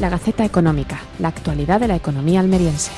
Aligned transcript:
La 0.00 0.08
Gaceta 0.08 0.46
Económica, 0.46 0.98
la 1.18 1.28
actualidad 1.28 1.78
de 1.78 1.88
la 1.88 1.94
economía 1.94 2.40
almeriense. 2.40 2.90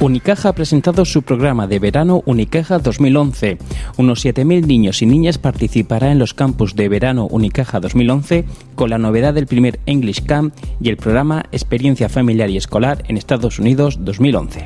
Unicaja 0.00 0.48
ha 0.48 0.52
presentado 0.54 1.04
su 1.04 1.22
programa 1.22 1.66
de 1.66 1.80
verano 1.80 2.22
Unicaja 2.24 2.78
2011. 2.78 3.58
Unos 3.98 4.24
7.000 4.24 4.66
niños 4.66 5.02
y 5.02 5.06
niñas 5.06 5.36
participarán 5.36 6.12
en 6.12 6.18
los 6.18 6.32
campus 6.32 6.76
de 6.76 6.88
verano 6.88 7.26
Unicaja 7.26 7.78
2011 7.78 8.46
con 8.74 8.88
la 8.88 8.96
novedad 8.96 9.34
del 9.34 9.46
primer 9.46 9.80
English 9.84 10.24
Camp 10.24 10.54
y 10.80 10.88
el 10.88 10.96
programa 10.96 11.44
Experiencia 11.52 12.08
Familiar 12.08 12.48
y 12.48 12.56
Escolar 12.56 13.04
en 13.08 13.18
Estados 13.18 13.58
Unidos 13.58 13.98
2011. 14.00 14.64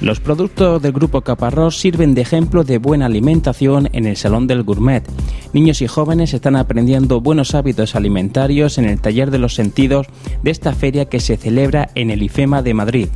Los 0.00 0.18
productos 0.18 0.80
del 0.80 0.92
Grupo 0.92 1.20
Caparrós 1.20 1.78
sirven 1.78 2.14
de 2.14 2.22
ejemplo 2.22 2.64
de 2.64 2.78
buena 2.78 3.04
alimentación 3.04 3.90
en 3.92 4.06
el 4.06 4.16
Salón 4.16 4.46
del 4.46 4.62
Gourmet. 4.62 5.04
Niños 5.52 5.82
y 5.82 5.88
jóvenes 5.88 6.32
están 6.32 6.54
aprendiendo 6.54 7.20
buenos 7.20 7.56
hábitos 7.56 7.96
alimentarios 7.96 8.78
en 8.78 8.84
el 8.84 9.00
Taller 9.00 9.32
de 9.32 9.38
los 9.38 9.54
Sentidos 9.54 10.06
de 10.44 10.52
esta 10.52 10.72
feria 10.74 11.06
que 11.06 11.18
se 11.18 11.36
celebra 11.36 11.90
en 11.96 12.10
el 12.10 12.22
IFEMA 12.22 12.62
de 12.62 12.74
Madrid. 12.74 13.08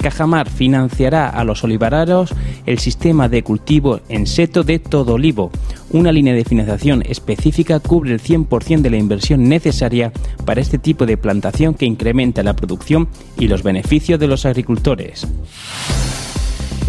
Cajamar 0.00 0.48
financiará 0.48 1.28
a 1.28 1.44
los 1.44 1.64
olivareros 1.64 2.32
el 2.64 2.78
sistema 2.78 3.28
de 3.28 3.42
cultivo 3.42 4.00
en 4.08 4.26
seto 4.26 4.62
de 4.62 4.78
todo 4.78 5.14
olivo. 5.14 5.50
Una 5.90 6.12
línea 6.12 6.32
de 6.32 6.44
financiación 6.44 7.02
específica 7.04 7.80
cubre 7.80 8.12
el 8.12 8.22
100% 8.22 8.82
de 8.82 8.90
la 8.90 8.96
inversión 8.96 9.48
necesaria 9.48 10.12
para 10.46 10.60
este 10.60 10.78
tipo 10.78 11.06
de 11.06 11.16
plantación 11.16 11.74
que 11.74 11.86
incrementa 11.86 12.42
la 12.44 12.54
producción 12.54 13.08
y 13.36 13.48
los 13.48 13.62
beneficios 13.62 14.18
de 14.20 14.28
los 14.28 14.46
agricultores. 14.46 15.26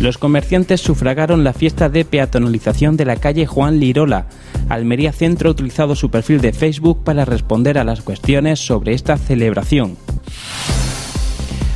Los 0.01 0.17
comerciantes 0.17 0.81
sufragaron 0.81 1.43
la 1.43 1.53
fiesta 1.53 1.87
de 1.87 2.05
peatonalización 2.05 2.97
de 2.97 3.05
la 3.05 3.17
calle 3.17 3.45
Juan 3.45 3.79
Lirola. 3.79 4.25
Almería 4.67 5.11
Centro 5.13 5.49
ha 5.49 5.51
utilizado 5.51 5.95
su 5.95 6.09
perfil 6.09 6.41
de 6.41 6.53
Facebook 6.53 7.03
para 7.03 7.23
responder 7.23 7.77
a 7.77 7.83
las 7.83 8.02
cuestiones 8.02 8.59
sobre 8.59 8.95
esta 8.95 9.17
celebración. 9.17 9.97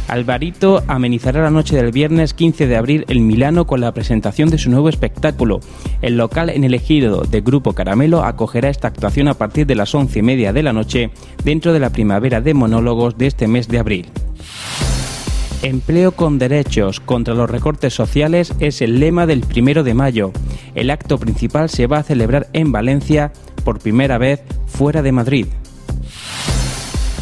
Alvarito 0.07 0.83
amenizará 0.87 1.43
la 1.43 1.51
noche 1.51 1.75
del 1.75 1.91
viernes 1.91 2.33
15 2.33 2.65
de 2.65 2.75
abril 2.75 3.05
en 3.09 3.27
Milano 3.27 3.67
con 3.67 3.79
la 3.79 3.93
presentación 3.93 4.49
de 4.49 4.57
su 4.57 4.71
nuevo 4.71 4.89
espectáculo. 4.89 5.59
El 6.01 6.17
local 6.17 6.49
en 6.49 6.63
el 6.63 6.73
ejido 6.73 7.21
de 7.21 7.41
Grupo 7.41 7.73
Caramelo 7.73 8.23
acogerá 8.23 8.69
esta 8.69 8.87
actuación 8.87 9.27
a 9.27 9.35
partir 9.35 9.67
de 9.67 9.75
las 9.75 9.93
once 9.93 10.17
y 10.17 10.23
media 10.23 10.51
de 10.51 10.63
la 10.63 10.73
noche 10.73 11.11
dentro 11.43 11.73
de 11.73 11.79
la 11.79 11.91
primavera 11.91 12.41
de 12.41 12.55
monólogos 12.55 13.19
de 13.19 13.27
este 13.27 13.47
mes 13.47 13.67
de 13.67 13.77
abril. 13.77 14.07
Empleo 15.65 16.11
con 16.11 16.37
derechos 16.37 16.99
contra 16.99 17.33
los 17.33 17.49
recortes 17.49 17.91
sociales 17.91 18.53
es 18.59 18.83
el 18.83 18.99
lema 18.99 19.25
del 19.25 19.41
primero 19.41 19.83
de 19.83 19.95
mayo. 19.95 20.31
El 20.75 20.91
acto 20.91 21.17
principal 21.17 21.71
se 21.71 21.87
va 21.87 21.97
a 21.97 22.03
celebrar 22.03 22.45
en 22.53 22.71
Valencia 22.71 23.33
por 23.63 23.79
primera 23.79 24.19
vez 24.19 24.43
fuera 24.67 25.01
de 25.01 25.11
Madrid. 25.11 25.47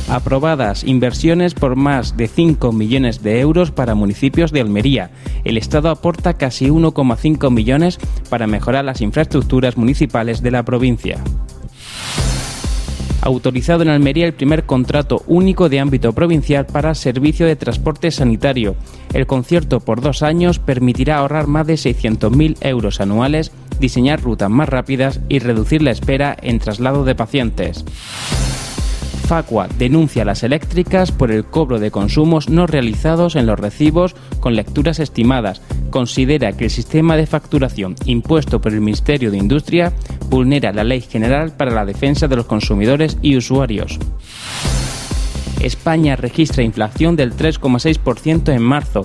Aprobadas 0.10 0.84
inversiones 0.84 1.54
por 1.54 1.78
más 1.78 2.18
de 2.18 2.28
5 2.28 2.74
millones 2.74 3.24
de 3.24 3.40
euros 3.40 3.72
para 3.72 3.96
municipios 3.96 4.52
de 4.52 4.60
Almería. 4.60 5.12
El 5.46 5.58
Estado 5.58 5.90
aporta 5.90 6.34
casi 6.34 6.68
1,5 6.68 7.50
millones 7.50 7.98
para 8.30 8.46
mejorar 8.46 8.84
las 8.84 9.00
infraestructuras 9.00 9.78
municipales 9.78 10.42
de 10.42 10.52
la 10.52 10.64
provincia 10.64 11.24
autorizado 13.24 13.84
en 13.84 13.90
Almería 13.90 14.26
el 14.26 14.34
primer 14.34 14.66
contrato 14.66 15.24
único 15.28 15.70
de 15.70 15.80
ámbito 15.80 16.14
provincial 16.14 16.66
para 16.66 16.94
servicio 16.94 17.46
de 17.46 17.56
transporte 17.56 18.12
sanitario. 18.12 18.76
El 19.14 19.26
concierto 19.26 19.80
por 19.80 20.02
dos 20.02 20.24
años 20.24 20.60
permitirá 20.60 21.18
ahorrar 21.18 21.48
más 21.48 21.66
de 21.66 21.76
600.000 21.76 22.58
euros 22.62 23.00
anuales, 23.00 23.52
diseñar 23.80 24.22
rutas 24.22 24.50
más 24.50 24.70
rápidas 24.70 25.22
y 25.30 25.40
reducir 25.40 25.82
la 25.82 25.92
espera 25.92 26.36
en 26.42 26.60
traslado 26.60 27.06
de 27.06 27.16
pacientes. 27.16 27.86
Facua 29.24 29.70
denuncia 29.78 30.24
a 30.24 30.26
las 30.26 30.44
eléctricas 30.44 31.12
por 31.12 31.32
el 31.32 31.46
cobro 31.46 31.80
de 31.80 31.92
consumos 31.92 32.50
no 32.50 32.68
realizados 32.68 33.38
en 33.38 33.46
los 33.46 33.58
recibos 33.58 34.16
con 34.42 34.56
lecturas 34.56 35.00
estimadas. 35.00 35.62
Considera 35.90 36.52
que 36.52 36.66
el 36.66 36.70
sistema 36.70 37.16
de 37.16 37.26
facturación 37.26 37.96
impuesto 38.06 38.60
por 38.60 38.74
el 38.74 38.82
Ministerio 38.82 39.32
de 39.32 39.38
Industria 39.38 39.94
vulnera 40.34 40.74
la 40.74 40.84
Ley 40.84 41.02
General 41.02 41.52
para 41.52 41.70
la 41.70 41.86
Defensa 41.86 42.28
de 42.28 42.36
los 42.36 42.48
Consumidores 42.48 43.20
y 43.22 43.38
Usuarios. 43.38 44.00
España 45.62 46.16
registra 46.16 46.64
inflación 46.64 47.16
del 47.16 47.36
3,6% 47.36 48.52
en 48.52 48.64
marzo. 48.64 49.04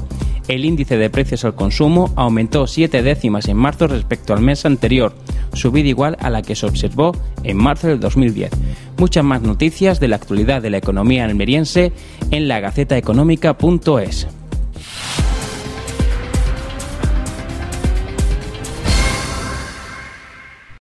El 0.49 0.65
índice 0.65 0.97
de 0.97 1.11
precios 1.11 1.45
al 1.45 1.55
consumo 1.55 2.11
aumentó 2.17 2.67
7 2.67 3.03
décimas 3.03 3.47
en 3.49 3.59
marzo 3.59 3.87
respecto 3.89 4.33
al 4.33 4.41
mes 4.41 4.65
anterior, 4.65 5.13
subida 5.53 5.89
igual 5.89 6.17
a 6.21 6.31
la 6.31 6.41
que 6.41 6.57
se 6.57 6.65
observó 6.65 7.13
en 7.45 7.59
marzo 7.59 7.89
del 7.89 8.01
2010. 8.01 8.51
Muchas 8.97 9.23
más 9.23 9.43
noticias 9.43 10.01
de 10.01 10.09
la 10.09 10.17
actualidad 10.17 10.63
de 10.63 10.71
la 10.71 10.79
economía 10.79 11.27
almeriense 11.27 11.93
en 12.31 12.49
la 12.49 12.61
gacetaeconómica.es. 12.61 14.38